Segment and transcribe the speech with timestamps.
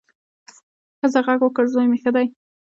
[0.99, 2.27] ښځه غږ وکړ، زوی مې ښه دی.